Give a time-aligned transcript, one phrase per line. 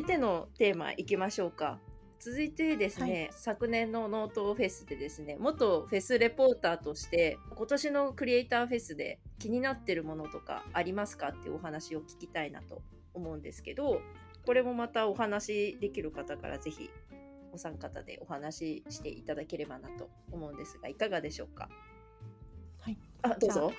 [0.00, 1.78] いてのテーマいきましょうか。
[2.18, 12.82] 続いてですね、はい、昨年のノートフェスでですね、元フェスレポーターとして、今年のクリエイターフェスで気になってるものとかありますかっていうお話を聞きたいなと
[13.14, 14.00] 思うんですけど、
[14.46, 16.90] これもまたお話できる方からぜひ
[17.52, 21.68] お三方でお話ししていただければなと思うんですが、いかがでしょうか？
[22.80, 22.98] はい。
[23.22, 23.72] あ、どうぞ。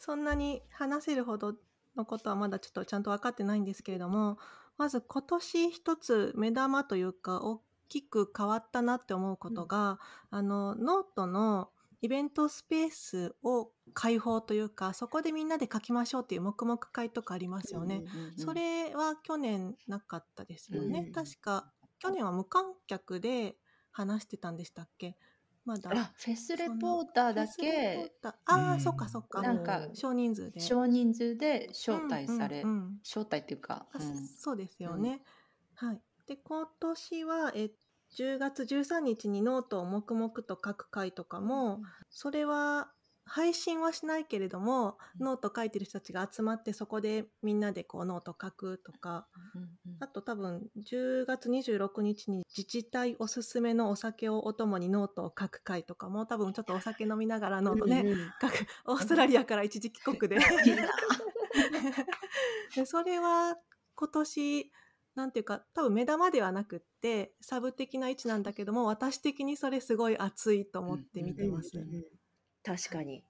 [0.00, 1.54] そんなに話せるほど
[1.96, 4.38] のことはまだちょっとちゃんと分かってないんですけれども、
[4.80, 9.98] まず今年一つ目玉というか大きく変わったなって思うことが、
[10.32, 11.68] うん、あのノートの
[12.00, 18.04] イベントスペースを開放というかそこでみんなで書きましょうっていう黙々会とかありますよね。
[18.38, 21.04] それは去年なかったですよね。
[21.08, 23.58] うん、確か去年は無観客で
[23.90, 25.18] 話してたんでしたっけ？
[25.64, 25.90] まだ。
[25.92, 29.42] あフェスレポーターだけああ、うん、そっかそっか。
[29.42, 30.60] なんか少人数で。
[30.60, 35.22] 少人数で招待され、うんうんうん、招待っていうか、うん、そうですよね、
[35.74, 36.00] はい。
[36.26, 37.70] で今年はえ
[38.16, 42.90] 10月13日にノートを黙々と書く会とかもそれは
[43.32, 49.28] 配信はしないけれども、ノート書いてる人たちが集まってそこでみんなでこうノート書くとか、
[50.00, 58.04] あと多分10月26日に自治体おすすめのお酒をお供にノートを書く会とかも多分ちょっとお酒飲みながらノートね、
[58.42, 60.36] 書くオーストラリアから一時帰国で。
[62.74, 63.56] でそれは
[63.94, 64.72] 今年
[65.14, 71.70] なんていうか多分目玉ではなくってサブ的な位置なんだけども私的にそれすごい熱いと思って見てます。
[72.70, 73.24] 確かに。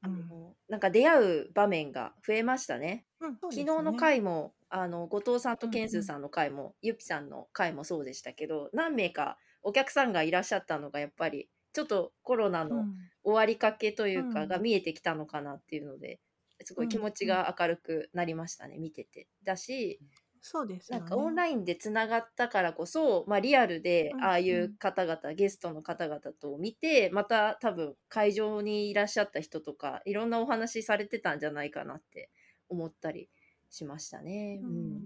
[0.00, 3.04] あの、なんか出会う場面が増えましたね。
[3.20, 12.86] うん、昨日の回も、あの、後藤さんとケンスーさんの回も、ゆぴさんの回もそうでしたけど、何名かお客さんがいらっしゃったのが、やっぱり、ちょっとコロナの
[13.22, 16.20] 終わりかけというか、が見えてきたのかなっていうので、
[16.64, 19.28] すごい気持ちが明るくなりましたね、見てて。
[19.44, 20.00] だし、
[20.40, 25.30] そうですなんかオンラインでつながったからこそ、まあ、リアルでああいう方々、うん。
[25.30, 32.30] うん、ゲストの方々と見てまた多分会場にいらっしゃった人とかいろんなお話されてたんじゃないかなって
[32.68, 33.28] 思ったり
[33.70, 34.60] しましたね。
[34.62, 35.02] うん、うん、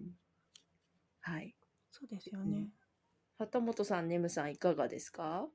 [1.20, 1.54] はい。
[1.90, 2.68] そうですよね。
[3.38, 5.48] 畑本さん、ネムさんいかがですか？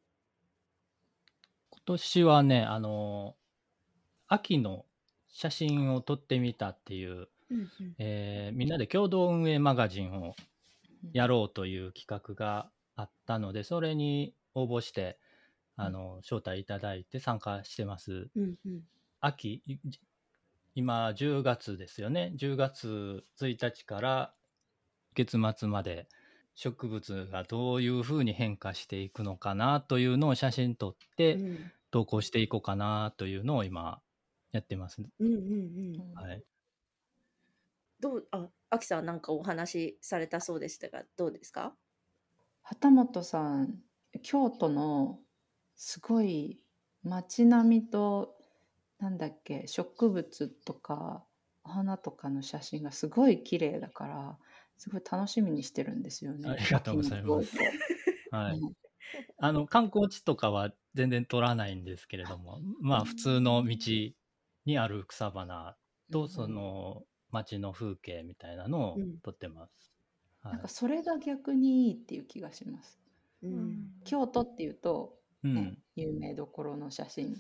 [1.69, 3.35] 今年はね、あの
[4.27, 4.85] 秋の
[5.29, 10.35] 写真を撮ってみたっていううんえーみんなで共同運営マガジンを
[11.13, 15.19] やろうという企画があったので、それに応募して、
[15.75, 18.29] あの、招待いただいて参加してます。
[18.35, 18.83] うんうん
[19.19, 19.63] 秋、
[20.75, 22.33] 今10月ですよね。
[22.35, 24.33] 10月1日から
[25.15, 26.07] 月末まで
[26.55, 31.39] 植物がどういうふうに変化していくのかなというのを写真撮って
[31.91, 34.01] 投稿していこうかなというのを今
[34.51, 35.01] やってます。
[35.19, 36.43] うんうんうんはい。
[37.99, 41.77] どう、あ、アキさんなんかお話しされたそうでしたが、どうですか？
[42.63, 43.83] 旗本さん、
[44.23, 45.21] 京都の
[45.75, 46.61] すごい
[47.03, 48.37] 街並みと、
[48.99, 51.25] なんだっけ、植物とか、
[51.63, 54.39] お花とかの写真がすごい綺麗だから、
[54.77, 56.57] すごい楽しみにしてるんですよね。
[56.59, 57.53] ありがとうございます。
[58.31, 58.63] はい。
[59.39, 63.77] あの、観光地とかは全然取らないんですけれども、まあ普通の道
[64.65, 65.77] にある草花
[66.11, 67.05] と、その、
[67.37, 69.91] 街の風景みたいなのを撮ってます。
[70.43, 72.99] はい、なんかそれが逆にいいっていう気がします。
[73.43, 77.37] うん、京都っていうと、ね、うん、有名どころの写真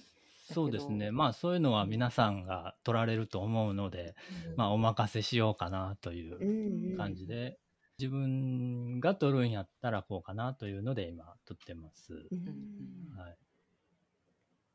[0.53, 1.11] そうですね。
[1.11, 4.15] まあそういうのは皆さんが撮られると思うので、
[4.51, 7.55] うん、まあお任せしようかなという感じで、うん。
[7.99, 12.13] 自分が撮るんやったらこうかなというので今撮ってます。
[12.13, 12.19] は
[13.29, 13.37] い、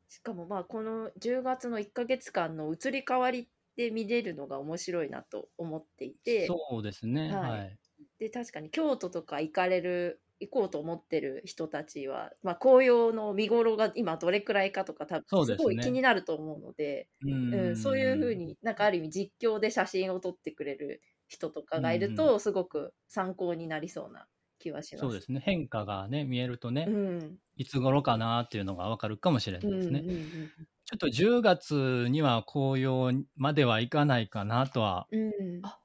[0.09, 6.47] しかもまあこの10月の1か月間の移り変わりで見れるのが面白いなと思っていて。
[6.47, 7.77] そうですねはい、
[8.19, 24.27] で確かに京都とか行かれる行こうと思ってる人たちは、まあ、紅葉の見頃が今どれくらいかとか多分すごい気になると思うのでそう、うん、そういうふうになんかある意味実況で写真を撮ってくれる人とかがいるとすごく参考になりそうな
[24.59, 25.01] 気はします。
[25.01, 25.41] そうですね。
[25.43, 29.99] 変化がね見えるとね、うん、いつ頃かなっていうのが分かるかもしれないですね。
[29.99, 30.51] うんうんうん、
[30.85, 35.07] ちょっと10月には紅葉まではいかないかなとは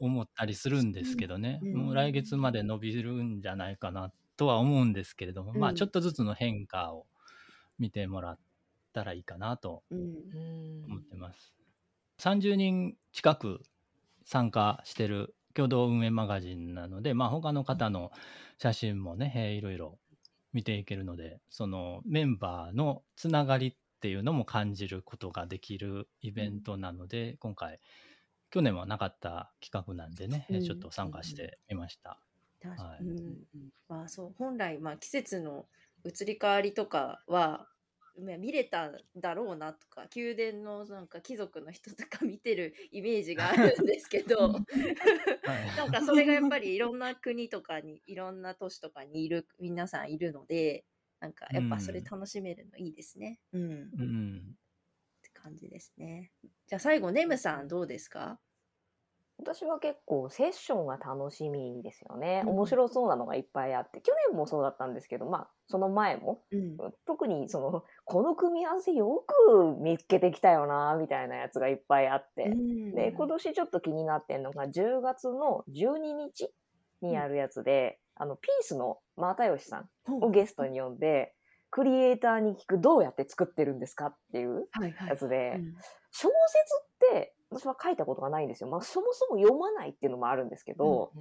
[0.00, 7.06] 思ったりするんですけどね、うん、もう来月まで伸びるんじゃないかなとは思うんですけれども、うん、まあちょっとずつの変化を
[7.79, 8.39] 見てもらっ
[8.93, 11.55] たらいいかなと思ってます。
[12.21, 13.61] 30人近く
[14.25, 18.11] 参加してる共同運営マガジンなので、まあ、他の方の
[18.59, 19.99] 写真もね、いろいろ
[20.53, 27.81] 見ていけるのでそのメンバーのつながりっていうのも感じることができるイベントなので、うん、今回
[28.50, 32.21] 去年はなかった企画なんでね、うん、ちょっと参加してみました。
[33.89, 35.67] まあそう本来まあ季節の
[36.05, 37.67] 移り変わりとかは
[38.17, 44.55] 見れたんだろうなとか宮殿のなんか貴族の人とか見てるイメージがあるんですけど
[45.77, 50.85] なんかそれがやっぱりいろんな国とかにいろんな都市とかにいる皆さんいるので
[51.20, 53.41] なんかやっぱそれ楽しめるのいいですね。
[53.53, 56.32] うん、うん、って感じですね。
[56.67, 58.38] じゃあ最後ネムさんどうですか？
[59.41, 62.43] 私は結構セッションが楽しみですよね。
[62.44, 66.76] 面白そうなのがいっぱいあって、去年もそうだったんですけど、まあ、その前も、うん、
[67.06, 76.53] 特にその、この組み合わせよく見つけてきたよな、みたいなやつがいっぱいあって、うん、で、今年ちょっと気になってんのが、10月の12日
[77.00, 79.88] にやるやつで、うん、あの、ピースの又吉さん
[80.23, 81.35] をゲストに呼んで、
[81.70, 84.67] クリエイターに聞くどうやって作ってるんですかっていう
[85.06, 85.61] やつで、はいはい
[86.11, 88.69] 小説って私は書いたことがないんですよ。
[88.69, 91.12] まあ、そもそも読まないっていうのもあるんですけど、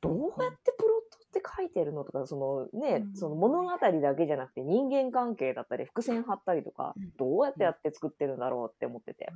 [0.00, 9.32] どうやってプロットって書いてるのとか、そのね、その物語だけじゃなくて人間関係だったり、伏線張ったりとか、どうやってやって作ってるんだろうって思ってて。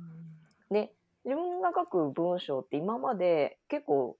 [0.71, 0.93] で、
[1.25, 4.17] 自分が書く文章って今まで結構、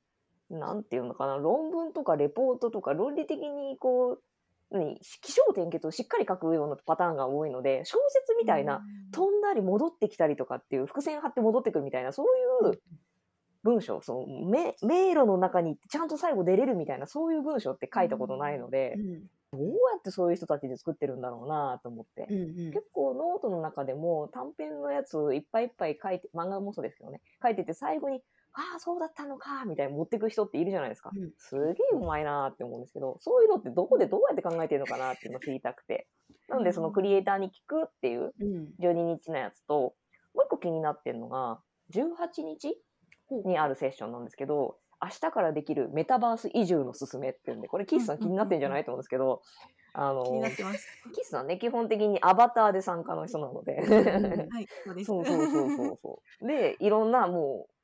[0.50, 4.24] なんていうのかな、論文とかレポートとか論理的にこう、
[4.72, 8.82] 何気象転結をしっかり書くようなパターンが多いので小説みたいな
[9.14, 12.82] 飛んだり戻ってきたりとかっていう伏線張って戻ってくるみたいなそういう
[13.64, 18.96] 文章その迷迷路の中にちゃんと最後出れるみたいなそういう文章って書いたことないので、
[19.54, 28.22] どうやってそういう人たちで作ってるんだろうなと思って、うんうん、結構ノートの中でも短編のやついっぱいいっぱい書いて漫画もそうですけどね書いてて最後に
[28.56, 31.12] ああ、そうだったのか、みたいに持ってく人っているじゃないですか。
[31.14, 36.08] うん、すげえうまいなって思うんですけど、そういうのってどこでどうやって考えてるのかなっていうのを知りたくて。
[36.48, 38.34] なので、そのクリエイターに聞くっていう
[38.80, 39.74] 12日のやつと、
[40.34, 41.60] もう一個気になってるのが、
[41.94, 42.78] 18日
[43.46, 49.42] にあるセッションなんですけど、明日からできるメタバース移住のすすめっていうんで、これキスさん気になってんじゃないと思うんですけど、
[49.94, 50.88] あの、気になってます。
[51.14, 53.76] キスさんね、基本的にアバターで参加の人なので。
[53.76, 55.06] はい、そうです。
[55.06, 56.48] そうそうそうそうそう。
[56.48, 57.75] で、いろんなもう、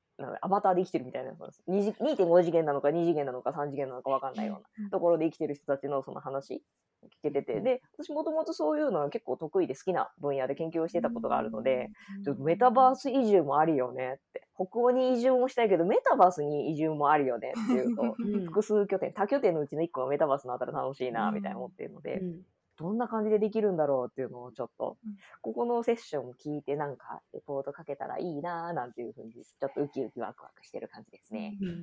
[0.42, 1.32] アバターで生きてるみたいな
[1.68, 6.64] 2.5次元なのか2次元なのか3次元なのか分かんないようなところで生きてる人たちのその話
[7.08, 11.90] 聞けてて、で、私もともとそういうのは結構得意で好きな分野で研究をしてたことがあるので、
[12.24, 18.14] ちょっとメタバース移住もあるよねって、北欧に移住もしたいけど、メタバースに移住もあるよねっていうと、
[18.46, 22.22] 複数拠点、多拠点のうちの1個がメタバースになったら楽しいな、みたいな思っているので、
[22.82, 24.98] どんな感じでできるんだろうっていうのをちょっと、
[25.42, 31.58] ここのセッションを聞いてなんかレポートかけたらいいなーなんていうふうに、ちょっとウキウキワクワクしてる感じですね。
[31.62, 31.78] うんうんう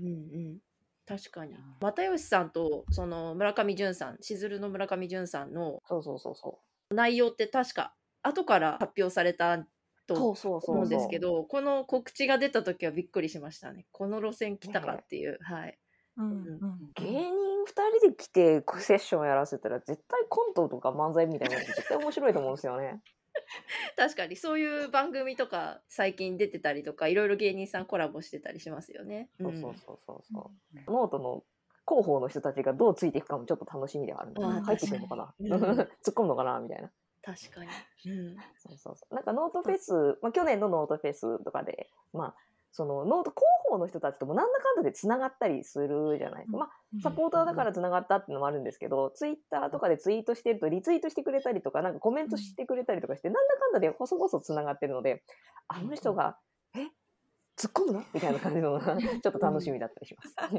[0.55, 0.59] ん
[1.07, 1.57] 確かに。
[1.81, 6.61] 又吉さんとその村上淳さん、しずるの村上淳さんのそうそうそうそ
[6.91, 9.67] う内容って確か後から発表された
[10.07, 13.87] と思うんですけど、この告知が出た時はびっくりしましたね。
[13.93, 15.33] この路線来たかっていう。
[15.33, 15.79] ね、はい。
[16.19, 17.31] うんうん、芸人
[17.65, 17.71] 2
[18.01, 23.01] 人で来てセッションやらせたら絶対コントとか漫才みたいなの絶対面白いと思うんですよね。
[23.97, 29.29] 確かにそういう番組とか最近出てたりとかいろいろ芸人さんコラボしてたりしますよね。
[29.41, 31.45] そうそうそうそうそう、うん、ノートの
[31.87, 36.59] 広報の人たちがどうついていくかもちょっと楽しみではあるので入ってくるのかな、うん、 突っ込むのかな？
[36.59, 36.91] みたいな。
[37.23, 37.69] 確かに、
[38.13, 39.15] うん、そうそうそう。
[39.15, 42.35] なんかノートフェス、まあ、去年のノートフェスとかでまあ
[42.79, 46.59] そのノート広報の人たちともなんだかんだでつながったりするじゃないですか。
[46.59, 46.71] まあ、
[47.03, 55.25] サポーターだからつながったっていうのもあるんですけど、ツイッターとかでツイートしてるとリツイートしてくれたりとか、なんかコメントしてくれたりとかして、なんだかんだで細々つながってるので、
[55.67, 56.39] あの人が、
[56.77, 56.83] え？
[57.57, 58.05] 突っ込むの？
[58.15, 60.37] みたいな感じの ちょっと楽しみだったりします。
[60.37, 60.57] 確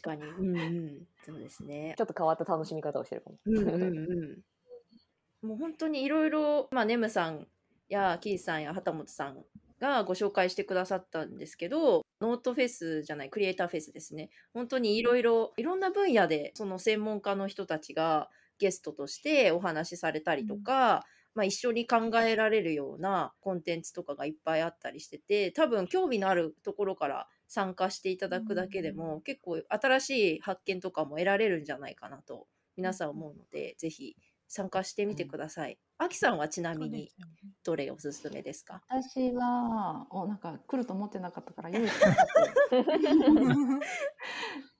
[0.00, 0.22] かに。
[0.22, 1.06] うんうん。
[1.22, 1.94] そうですね。
[1.98, 3.36] ちょっと変わった楽しみ方をしてるかも。
[3.44, 4.46] うんうんう
[5.42, 5.48] ん。
[5.48, 7.46] もう本当にいろいろ、まあ、ネムさん
[7.88, 9.44] やキーさんや旗本さん
[9.84, 14.30] がご紹介してくださったんですけど、ノートフェスじゃない、クリエイターフェスですね。
[14.54, 34.16] 本当にいろいろ、いろんな分野で、その専門家の人たちがゲストとしてお話しされたりとか、まあ、一緒に考えられるようなコンテンツとかがいっぱいあったりしてて、多分興味のあるところから参加していただくだけでも、結構新しい発見とかも得られるんじゃないかなと皆さん思うので、ぜひ
[34.48, 35.78] 参加してみてください。
[35.98, 37.12] あきさんはちなみに
[37.64, 38.82] どれおすすめですか？
[38.88, 42.10] 私はおなんか来ると思ってなかったから用意して ち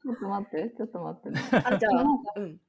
[0.08, 1.40] ょっと待ってちょっと待ってね。
[1.64, 2.02] あじゃあ、
[2.36, 2.60] うん、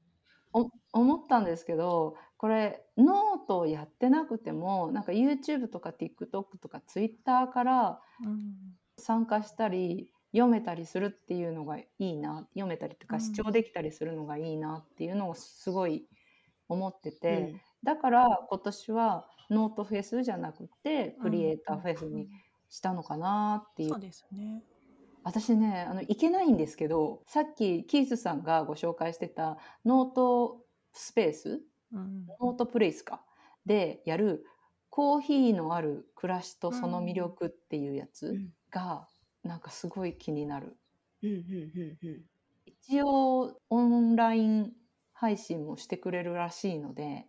[0.53, 8.01] お思ったんですけどこれノートをやってなくてもなんか YouTube とか TikTok とか Twitter から
[8.97, 16.07] 参加したり、読めたりするっていうのがいいな読めたりとか視聴できたりするのがいいなっていうのをすごい
[16.67, 22.27] 思ってて、うん、だから今年はノートフェスじゃなくてクリエイターフェスに
[22.67, 23.89] したのかなっていう。
[23.89, 24.63] そうですね。
[25.23, 30.61] 私ね、あの、行けないんですけど、さっきキースさんがご紹介してたノート
[30.93, 31.61] スペース、
[31.93, 33.23] うん、ノートプレイスか、
[33.65, 34.45] でやる
[34.89, 38.35] コーヒーのある暮らしとその魅力っていうやつ
[38.71, 39.07] が、
[39.43, 40.75] なんかすごい気になる。
[42.65, 44.71] 一応オンライン
[45.15, 47.25] 配信もしてくれるらしいので、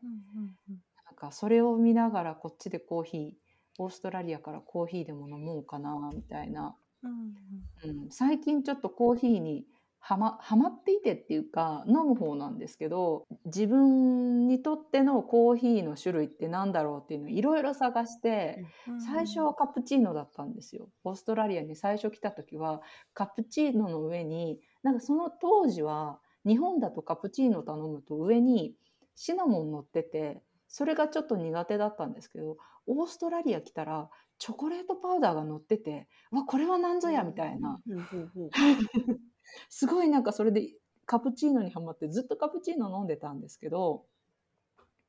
[1.06, 3.32] なんかそれを見ながらこっちでコーヒー
[3.78, 6.76] オーストラリアからコーヒーでも飲もうかなみたいな。
[7.04, 9.64] うん、最近ちょっとコーヒーに
[10.00, 18.64] はまはまっていてっていうか飲む方なんですけど自分にとってのコーヒーの種類って何だろうっていうのをいろいろ探して、
[19.04, 20.88] 最初はカプチーノだったんですよ。
[21.04, 22.82] オーストラリアに最初来た時は
[23.14, 28.74] カプチーノの上になんかその当時は日本だとカプチーノ頼むと上に
[29.14, 37.80] シナモン乗っててそれがちょっと苦手だったんですけどオーストラリア来たらチョコレートパウダーが乗っててわこれは何ぞやみたいな、
[39.70, 40.72] すごいなんかそれで
[41.06, 44.04] カプチーノにはまってずっとカプチーノ飲んでたんですけど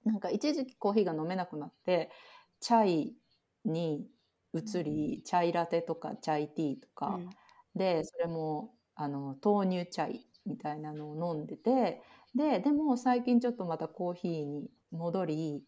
[0.05, 2.09] なんか一時期コーヒーが飲めなくなって
[2.61, 3.15] チャイ
[3.65, 4.07] に
[4.53, 7.29] 移り、チャイラテとかチャイティーとか、うん、
[7.75, 12.01] でそれもあの豆乳チャイみたいなのを飲んでて
[12.35, 15.63] ででも最近ちょっとまたコーヒーに戻り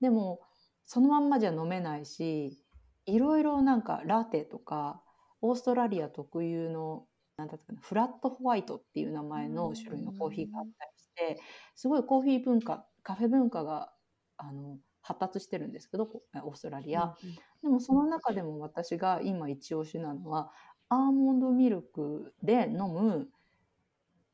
[0.00, 0.40] でも
[0.84, 2.58] そのまんまじゃ飲めないし
[3.06, 5.02] いろいろなんかラテとか
[5.40, 7.04] オーストラリア特有の
[7.36, 11.42] なんだったかなフラットホワイトっていう名前の種類のコーヒーがあったりして
[11.74, 13.92] すごいコーヒー文化カフェ文化が
[14.36, 16.08] あの発達してるんですけど
[16.42, 20.50] オーストラリア、うんうん、でもその中でも私が今一押しなのは
[20.88, 23.28] アーモンドミルクで飲む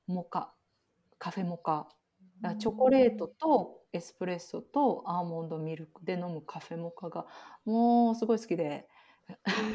[0.07, 0.55] モカ
[1.19, 1.89] カフェモカ。
[2.59, 7.27] チョコレートとエスプレッソとアーモンドミルクで飲むカフェモカが
[7.65, 8.87] もうすごい好きで、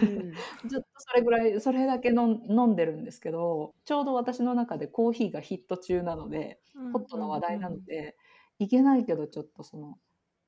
[0.01, 0.33] うん、
[0.69, 8.15] ずっとそれぐらいそれだけ飲んでるんですけどちょうど私の中でコーヒーがヒット中なので、うん、ホットな話題なので、
[8.59, 9.97] いけないけどちょっとその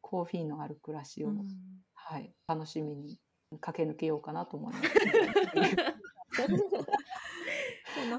[0.01, 1.47] コーヒーのある暮らしを、うん、
[1.93, 3.17] はい、楽しみに
[3.59, 4.89] 駆け抜けようかなと思います。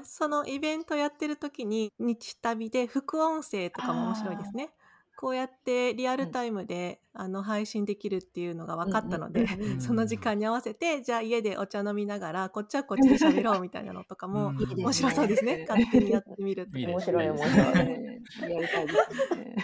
[0.05, 4.73] そのイベントやってる時に日旅で副音声とかも面白いですね。
[5.15, 9.47] こうやってリアルタイムで、うん、あの配信できるっていうのが分かったので、
[9.79, 15.65] その時間に合わせてじゃあ家でお茶飲みながら こっちはこっちで喋ろうみたいなのとかも 面白そうですね。
[15.69, 16.77] 勝手にやってみると。
[16.77, 17.57] 面白い面白い。
[17.57, 19.55] やりたいですね。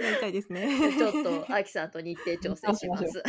[0.00, 0.68] やりたいですね。
[0.96, 1.12] ちょっ
[1.46, 3.22] とあきさんと日程調整します。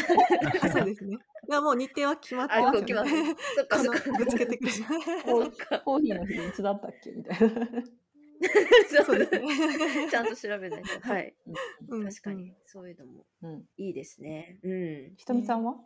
[0.72, 1.18] そうですね。
[1.50, 3.36] いやもう日程は決まってますよね。
[3.56, 4.18] そっかそっか。
[4.18, 4.72] ぶつけてくる。
[5.86, 7.12] コーヒーの日いつだったっけ？
[7.12, 7.84] みたいな。
[9.06, 9.48] そうですね。
[10.10, 11.00] ちゃんと調べないと。
[11.00, 11.36] はい。
[11.88, 13.26] うん、確かに、そういうのも
[13.78, 14.60] いいですね。
[14.64, 15.14] うん。
[15.16, 15.80] ひとみさんは、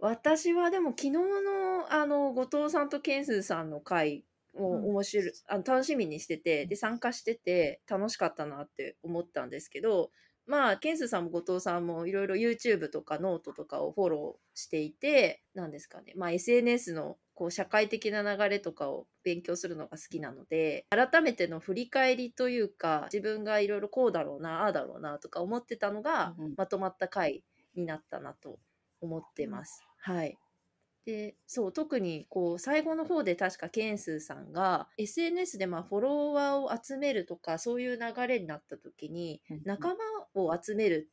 [0.00, 4.24] 私はでも昨日のあの後藤さんとケンスーさんの回
[4.54, 10.12] を面白い、うん、あの楽しみにしててで参加してて楽しかったなって思ったんですけど
[10.48, 28.58] まあ、けんすうさんも後藤さんもいろいろ YouTube とかノートとかをフォローしていて、なんですかね、まあ SNS のこう社会的な流れとかを勉強するのが好きなので、改めての振り返りというか、自分がいろいろこうだろうな、ああだろうなとか思ってたのが、まとまった回になったなと
[29.02, 29.82] 思ってます。
[29.98, 30.38] はい。
[31.08, 39.94] でそう特にこう最後の方で確かけんすうさんが SNS でまあフォロワーを集めるとかそういう流れになった時に仲間
[40.34, 41.08] を集める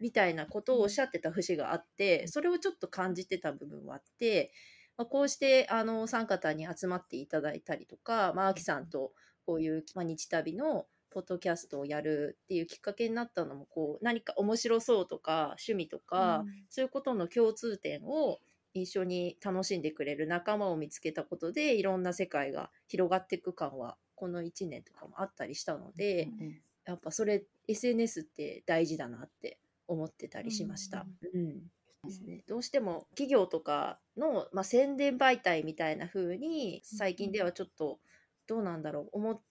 [0.00, 4.50] みたいなことをおっしゃってた節があってそれをちょっと感じてた部分はあって、
[4.98, 9.12] まあ、こうしてあのお三方に集まっていただいたりとか、まあ、きさんと
[9.46, 18.40] こういう、まあ、日旅のポッドキャストをやるっていうきっかけになったのもこう何か面白そうとか趣味とか、うん、そういうことの共通点を
[18.82, 31.06] 一緒に楽しんでくれる仲間を見つけたことでいろんな世界が広がっていく感はこの1年とかもあったりしたので、うん、やっぱそれ SNS って大事だなって思ってたりしました。
[31.34, 31.62] うん、うん。
[32.04, 37.98] ですね、どうしても企業とかの、まあ、宣伝媒体みたいな風に最近ではちょっと
[38.46, 39.42] どうなんだろう思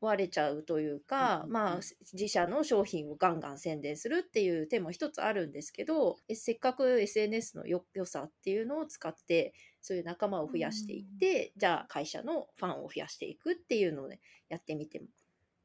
[0.00, 1.80] われちゃうというか、うん、まあ
[2.12, 15.06] 自社の商品をガンガン宣伝するっていう手も一つあるんですけどせっかく SNS の良さっていうのを使ってそういう仲間を増やしていって、うん、じゃあ会社のファンを増やしていくっていうのをねやってみても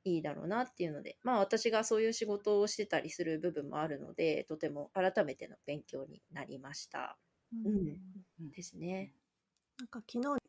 [0.04, 7.18] いいだろうなっていうのでまあ私がそういう仕事をしてたりする部分もあるのでとても改めての勉強になりました。
[7.66, 7.98] うん、
[8.40, 9.14] うん、ですね。
[9.78, 10.42] なんか昨日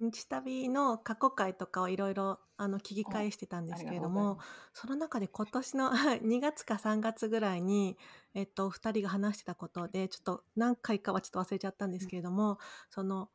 [0.00, 4.38] 日旅の過去回とかをいろいろあの聞き返してたんですけれども、
[4.72, 5.90] その中で今年の
[6.22, 7.96] 2月か3月ぐらいに、
[8.34, 12.58] えっと、2人が話してたことで、ちょっと何回かはちょっと忘れちゃったんですけれども、
[12.90, 13.30] その、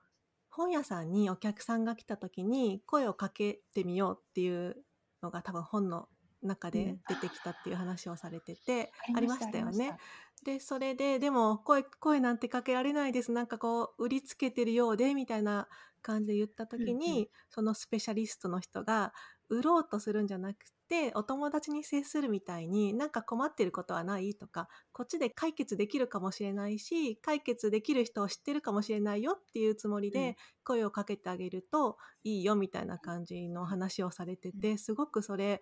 [0.49, 4.83] 本屋さんにお客さんが来た時に声をかけてみようっていう
[5.21, 6.09] のが多分本の
[6.41, 9.97] 中で出てきたっていう話をされてて、うん、ありましたよね。
[10.43, 13.31] で、それで、でも声、声なんてかけられないです。
[13.31, 15.67] なんかこう、売りつけてるようで、みたいな
[16.01, 19.13] 感じで言った時に、うんうん、そのスペシャリストの人が、
[19.49, 20.57] 売ろうとするんじゃなく
[20.89, 35.61] て、お友達に接するみたいに、なんか困ってることはないとか、こっちで解決できるかもしれないし、解決できる人を知ってるかもしれないよっていうつもりで、声をかけてあげるといいよみたいな感じの話をされてて、すごくそれ、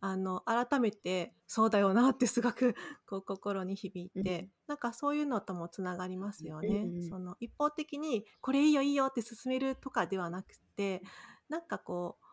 [0.00, 2.74] あの、改めて、そうだよなってすごく、
[3.06, 6.68] こう、心に響いて、うん、なんかそういうのともつながりますよね。
[6.68, 11.02] うん、その、一方的に、これいいよいいよって進めるとかではなくて、
[11.48, 12.24] なんかこう、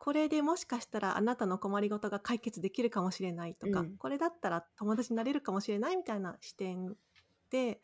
[0.00, 6.96] これでもしかしたらあなたの困りごとが解決できるかもしれないとか、うん、これだったら友達になれるかもしれないみたいな視点
[7.50, 7.82] で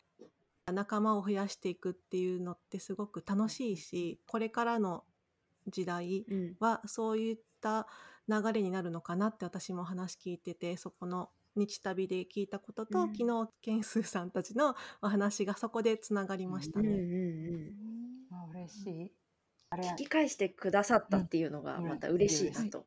[0.65, 5.05] 仲間を増やしていくっていうのってすごく楽しいしこれからの
[5.69, 6.25] 時代
[6.59, 7.87] はそういった
[8.29, 16.89] 流れになるのかなって私も話聞いててそこの日旅で聞いたことと、うん、昨日ケンスーさんたちのお話がそこでつながりましたね。
[16.89, 17.05] うんうんう
[18.35, 19.13] ん、あ嬉しい。
[19.75, 22.87] 聞き返してくださったっていうのがまた嬉しいなと。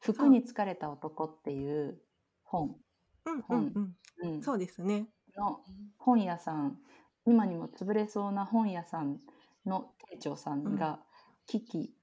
[0.00, 2.00] 服に疲れた男っていう
[2.42, 2.76] 本。
[3.24, 4.42] うんうんうん。
[4.42, 5.08] そうですね。
[5.36, 5.60] の
[5.98, 6.78] 本屋さん、
[7.26, 9.20] 今にも潰れそうな本屋さん
[9.64, 11.00] の店長さんが
[11.46, 11.95] 危機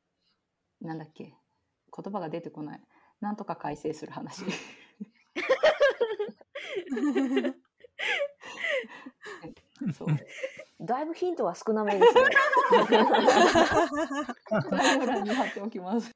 [0.83, 1.33] なんだっけ？
[1.95, 2.81] 言葉が出てこない。
[3.21, 4.43] なんとか改正する話。
[9.97, 10.07] そう。
[10.81, 12.21] だいぶヒントは少なめですね。
[14.69, 16.11] 概要欄に貼っておきます。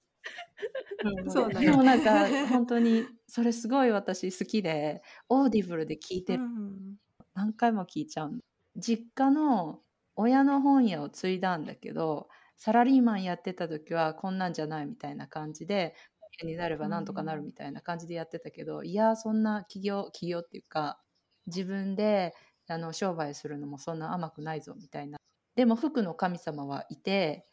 [1.30, 6.96] そうでもなんか本当にそれすごい私好きでオーディブルで聞いてる、うん、
[7.36, 8.34] 何回も聞いちゃう。
[8.76, 9.80] 実家の
[10.16, 12.28] 親の本屋を継いだんだけど
[12.58, 15.96] サラリーマンやってた時はこんなんじゃないみたいな感じで
[16.44, 21.00] になればなんとかなるみたいな感じでやってたけど、いやそんな起業起業っていうか
[21.48, 22.34] 自分で
[22.68, 25.18] あの商売するのもそんな甘くないぞみたいな。
[25.56, 27.48] でも服の神様はいて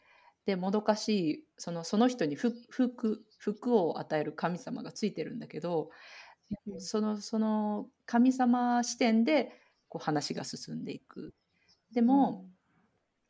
[0.45, 2.53] でもどかしいそのその人に服
[3.39, 5.89] 服を与える神様がついてるんだけど、
[6.79, 9.51] そのその神様視点で
[9.89, 11.33] こう話が進んでいく。
[11.93, 12.45] でも、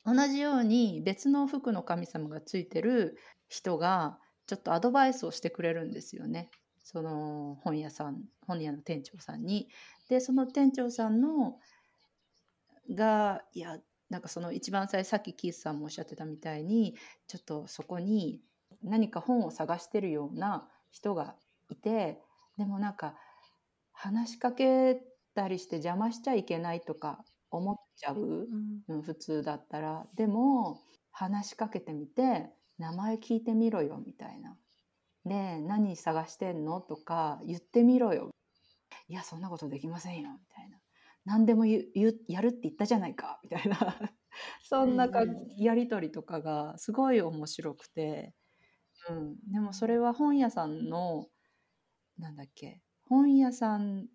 [0.05, 3.17] 同じように別の服の神様がついてる
[3.49, 6.51] 人がちょっとアドバイスをしてくれるんですよね。
[6.83, 9.67] その本屋さん本屋の店長さんに。
[10.07, 11.59] でその店長さんの
[12.93, 16.95] がいやなんかその一番最初さっきキースさんもおっしゃってたみたいに
[17.27, 18.41] ちょっとそこに
[18.83, 21.35] 何か本を探してるような人が
[21.69, 22.19] いて
[22.57, 23.15] でもなんか
[23.91, 25.01] 話しかけ
[25.33, 28.47] たりして邪魔しちゃいけないとか思っちゃう、
[28.87, 30.81] うん、普通だったらでも
[31.11, 34.55] 話しかけてみて名前聞いてみろよみたいな。
[35.25, 38.29] で何探してんのとか言ってみろよ。
[39.07, 40.77] いやそんなことできませんよみたいな。
[41.25, 41.83] 何でも言
[42.27, 43.77] やるって言ったじゃないかみたいな
[44.63, 45.23] そんなか
[45.57, 48.35] やり取りとかがすごい面白くて、
[49.09, 51.27] うん、でもそれは本屋さんの
[52.17, 54.07] なんだっけ本屋さん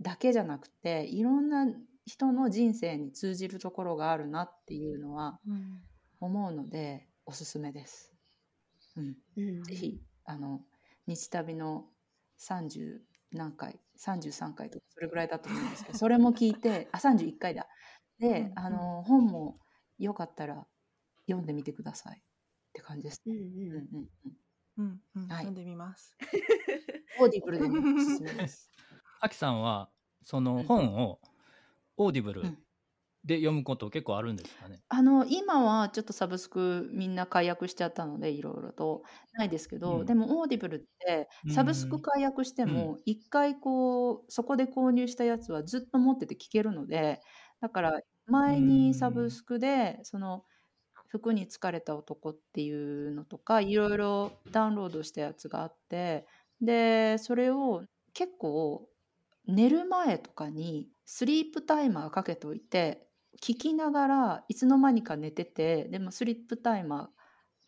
[0.00, 1.66] だけじゃなくていろんな
[2.08, 5.38] 人の人生に通じるところがあるなっていうのは
[6.20, 8.14] 思うので、おすすめです。
[8.96, 10.62] うん、うん、ぜひあの
[11.06, 11.84] 日旅の
[12.40, 13.00] 30
[13.32, 17.68] 何回33回とかそれぐらいだと思うんですけど それも聞いてあ31回だ。
[18.18, 19.58] で、うん、あの本も
[19.98, 20.66] よかったら
[21.26, 22.22] 読んでみてくださいっ
[22.72, 23.22] て感じです。
[23.26, 23.42] うんうん
[23.92, 24.08] うん
[24.78, 26.16] うんうん、はい、読んでみます。
[27.20, 28.70] オーディブルでもおすすめです。
[29.20, 29.90] あきさんは
[30.22, 31.20] その本を
[31.98, 32.42] オーディブル
[33.24, 39.02] で読むこと結構あるんですかね、あの今はちょっとサブスクみんな解約しちゃったのでいろいろと。
[39.34, 47.20] ないですけど、うん、でもオーディブルってサブスク解約しても一回こうそこで購入したやつはずっと持ってて聞けるので
[47.60, 50.44] だから前にサブスクでその
[51.08, 56.26] 福に憑かれた男っていうのとかいろいろダウンロードしたやつがあって
[56.60, 58.88] でそれを結構
[59.46, 63.08] 寝る前とかにスリープタイマーかけといて
[63.42, 67.06] 聞きながらいつの間にか寝ててでもスリープタイマー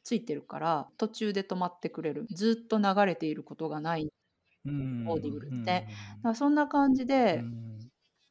[0.05, 2.27] ついてるから途中で止まってくれる。
[2.31, 4.13] ずっと流れていることがない。
[4.67, 5.89] オーディブルって、
[6.23, 7.43] だそんな感じで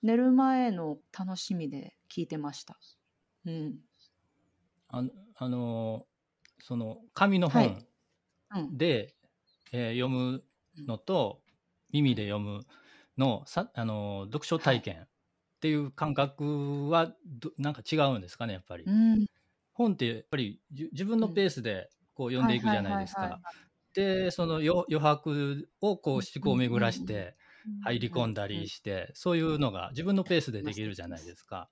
[0.03, 2.77] 寝る前の楽しみで聞いてました。
[3.45, 3.77] うん、
[4.89, 5.03] あ
[5.37, 6.05] あの
[6.59, 7.75] その紙の本で、
[8.51, 8.63] はい。
[8.63, 8.77] うん、
[9.79, 10.43] えー、読む
[10.85, 11.41] のと
[11.91, 12.61] 耳で読む
[13.19, 15.07] のさあの読書体験っ
[15.61, 18.85] ていう感覚はどなんか違うんですかねやっぱり。
[18.85, 19.25] うん、
[19.73, 23.39] 本ってやっぱり自分のペースでこう読んでいくじゃないですか。
[23.93, 27.35] でその余白をこう思考を巡らして
[27.83, 31.69] 入り込んだりしてそういうのが自分のペースでできるじゃないですか。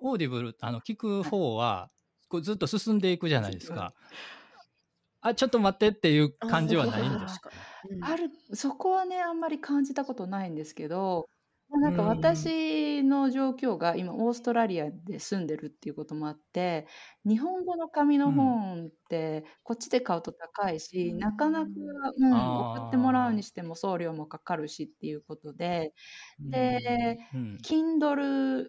[0.00, 1.90] オーディブルあの聞く方は
[2.28, 3.94] こうずっと進んでいくじゃないですか。
[5.24, 7.56] あちょっと待ってっていう感じはないんですか、ね、
[8.02, 11.26] あるそこはねあんまり感じたことないんですけど
[11.70, 16.86] なんか私の状況が今オーストラリアで住んでるっていうこともあって
[17.26, 21.66] 日本語の紙の本ってこっちで買うと高いし、うん、なかなか、
[22.18, 22.32] うん、
[22.82, 25.94] 送ってもらうにしても送料もかかるしっていうことで
[26.38, 28.66] で、うん、Kindle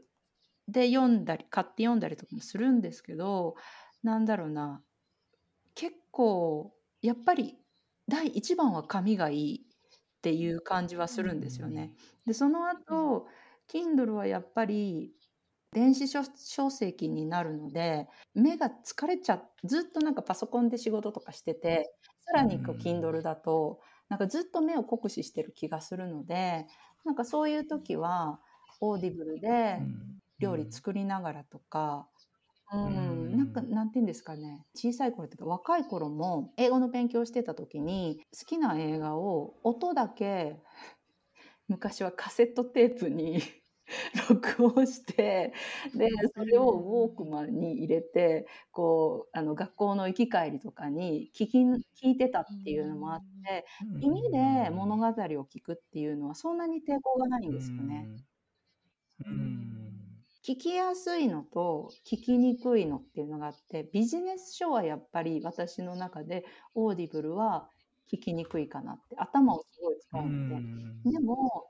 [0.70, 3.56] で読んだり買って読んだりとかもするんですけど
[4.04, 4.82] なんだろうな
[5.76, 7.58] 結構やっぱり
[8.08, 11.94] 第一番は紙がいいっていう感じはするんですよね。
[12.26, 13.28] でその後
[13.72, 15.14] Kindle はやっぱり
[15.72, 26.66] 電子書籍になるので目が疲れちゃずっとなんかパソコンで仕事とかしててさらにこう Kindle だとなんかずっと目を酷使してる気がするので
[27.04, 28.40] なんかそういう時は
[28.80, 29.80] オーディブルで
[30.40, 32.08] 料理作りながらとか、
[32.74, 34.66] うん、なんかなんて言うんですかね。
[34.74, 40.60] 小さい頃というか若い頃も英語の勉強してた時に好きな映画を音だけ
[41.68, 43.40] 昔はカセットテープに
[44.30, 45.54] 録音して
[45.96, 53.66] でそれをウォークマンに入れてこうあの学校の行き帰りとかに聞き聞いてたっていうのもあって
[54.02, 58.10] 耳で物語を聞くっていうのはそんなに抵抗がないんですよね。
[59.26, 59.95] うん
[60.48, 67.68] 聞きやすいのと聞きにくいのっていうのがあってビジネス書はやっぱり私の中でオーディブルは
[68.12, 71.12] 聞きにくいかなって頭をすごい使うので。
[71.14, 71.68] でも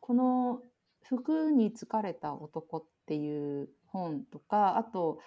[0.00, 0.62] この
[1.04, 5.18] 「福に憑かれた男」っていう本とかあと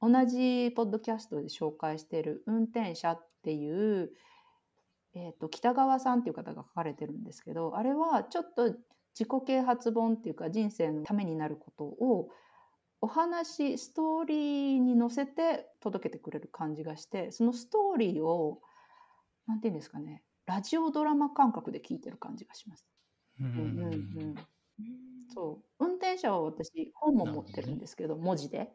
[0.00, 4.10] 同じポッドキャストで紹介している「運転者」っていう、
[5.12, 8.74] えーと北川さんっていう方が書かれてるんですけどあれはちょっと
[9.18, 12.28] 自己啓発本っていうか人生のためになることを
[13.00, 18.60] お話ストーリーに乗せて届けてくれる感じがしてそのストーリーを
[19.46, 22.86] 何て言うんですかねラジオドラマ感覚で聞いてる感じがします。
[23.40, 24.34] うんうんうん、
[25.32, 25.84] そう。
[25.84, 28.70] 運転者は私本も持ってるんですけど、ね、文字で、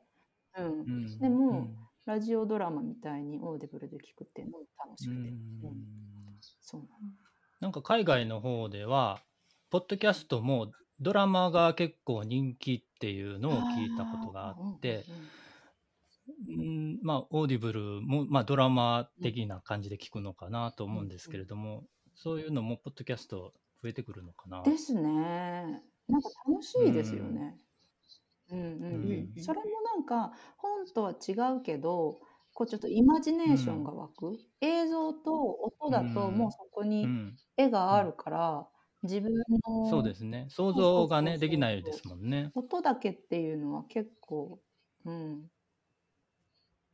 [0.58, 1.76] うん、うん、でも、うん、
[2.06, 5.38] ラジオドラマみたいにオーディブルで聞くっていうのも楽しくて、うん、
[6.62, 6.88] そうな
[7.62, 9.22] なんか海外の方では
[9.70, 15.06] ポッドキャストもドラマが結構人気っていうのを聞いたことがあって、
[16.48, 21.84] うん、まあオーディブルも、まあ、ドラマ的な感じで聞くのかなと思うんですけれども、
[22.16, 24.62] そういうのもポッドキャスト増えてくるのかな？
[24.64, 25.02] ですね。
[26.08, 27.56] なんか楽しいですよね。
[28.52, 29.34] うん、うん、うん。
[29.36, 29.44] うん。
[29.44, 32.18] それもなんか本とは違うけど
[32.54, 35.32] こうちょっとイマジネーションが湧く、うん、映像と
[35.80, 37.08] 音だともうそこに
[37.56, 38.68] 絵があるから、
[39.04, 40.48] 自分のそうですね。
[40.50, 42.52] 想像がね、できないですもんね。
[42.54, 44.60] 音だけっていうのは結構、
[45.06, 45.50] うん。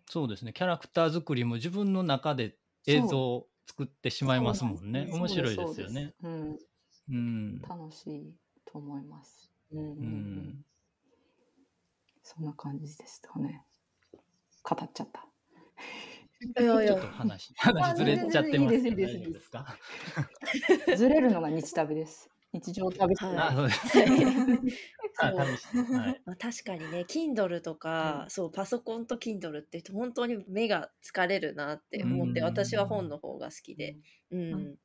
[0.07, 0.53] そうですね。
[0.53, 5.07] キャラクター作りも自分の中で映像を作ってしまいますもんね。
[5.11, 6.13] 面白いですよね。
[6.21, 6.59] うん。
[7.09, 7.61] うん。
[7.61, 8.33] 楽しい
[8.65, 9.51] と思います。
[9.71, 10.65] うん、うん。
[12.23, 13.63] そんな感じですかね。
[14.63, 15.25] 語っちゃった。
[16.41, 19.77] いやいやちょっと話、 話ずれちゃってますけど、大丈夫ですか？
[20.95, 22.29] ずれるのが日旅です。
[22.51, 23.15] 日常旅。
[23.21, 23.97] あ、そうです。
[26.25, 33.97] まあ、確かにね、Kindle とか、うん、そう、パソコンと Kindle って本当に目が疲れるなって思って、私は本の方が好きで。
[34.31, 34.53] うん。
[34.53, 34.77] うん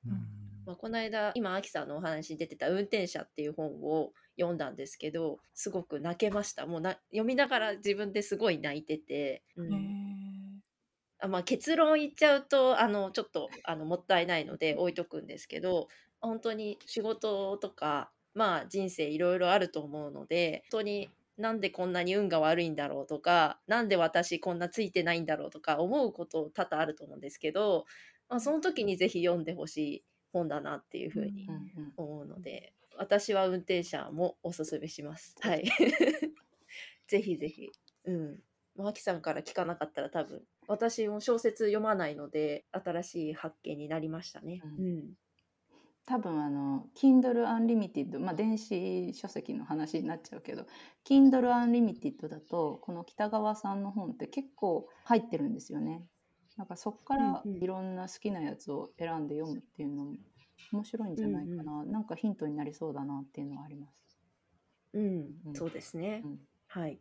[0.67, 6.67] まあ、この間、今、アキさんのお話に出てた運転者っていう本を読んだんですけど、すごく泣けました。
[6.67, 9.43] もうな読みながら自分ですごい泣いてて。
[9.57, 9.77] うんあ
[11.29, 15.89] まあ、結論言っちゃうとあのちょっとあのもったいないので置いとくんですけど
[16.21, 27.87] 本当に仕事とか、まあ、人生いろいろあると思うので本当になんでこんなに運が悪いんだろうとかなんで私こんなついてないんだろうとか思うこと多々あると思うんですけど、
[28.29, 31.49] まあ、その時にぜひ読んでほしい本だなっていうふうに
[31.97, 35.35] 思うので、私は運転者もおすすめします。
[35.41, 35.65] はい。
[37.09, 37.71] ぜひぜひ。
[38.05, 38.43] うん。
[38.81, 44.63] マキさんから聞かなかったら多分私も小説読まないので新しい発見になりましたね。
[44.79, 45.05] うん、
[46.07, 50.67] 多分あの Kindle Unlimited、まあ、電子書籍の話になっちゃうけど
[51.05, 56.05] Kindle Unlimited だとこの北川さんの本って結構入ってるんですよね。
[56.57, 60.17] なんかそこからいろんな好きなやつを選んで読むっていうのも
[60.73, 64.21] 面白いんじゃないかな、うんうん、なんかヒントになりそうだなっていうのはあります。
[64.93, 66.23] うん、うん、そうですね。
[66.25, 67.01] うん、はい。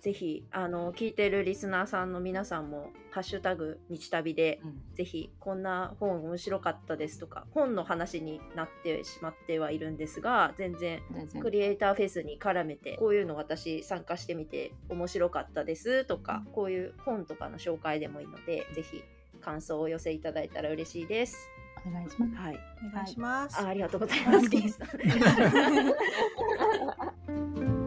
[0.00, 11.02] ぜひあの聞いてるリスナーさんの皆さんも「ハッシュタグ日旅で」うん、ぜひこんな本面白かったですとか本の話になってしまってはいるんですが全然
[11.40, 19.02] クリエイターフェスに絡めてこういうの私参加してみて面白かったですとか、こういう本とかの紹介でもいいのでぜひ
[19.40, 21.50] 感想をお寄せいただいたら嬉しいです。
[21.86, 22.34] お願いします。
[22.34, 22.58] はい。
[22.90, 23.60] お願いします。
[23.60, 24.48] あありがとうございます。